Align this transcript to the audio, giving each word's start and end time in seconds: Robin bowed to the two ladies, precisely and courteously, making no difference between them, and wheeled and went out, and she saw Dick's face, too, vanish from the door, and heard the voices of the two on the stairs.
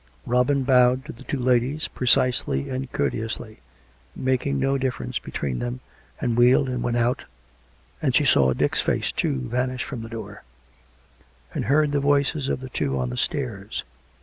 Robin 0.25 0.63
bowed 0.63 1.05
to 1.05 1.11
the 1.11 1.21
two 1.21 1.37
ladies, 1.37 1.87
precisely 1.87 2.71
and 2.71 2.91
courteously, 2.91 3.59
making 4.15 4.57
no 4.57 4.75
difference 4.75 5.19
between 5.19 5.59
them, 5.59 5.79
and 6.19 6.35
wheeled 6.35 6.67
and 6.67 6.81
went 6.81 6.97
out, 6.97 7.25
and 8.01 8.15
she 8.15 8.25
saw 8.25 8.51
Dick's 8.51 8.81
face, 8.81 9.11
too, 9.11 9.41
vanish 9.41 9.83
from 9.83 10.01
the 10.01 10.09
door, 10.09 10.41
and 11.53 11.65
heard 11.65 11.91
the 11.91 11.99
voices 11.99 12.49
of 12.49 12.61
the 12.61 12.69
two 12.69 12.97
on 12.97 13.11
the 13.11 13.15
stairs. 13.17 13.83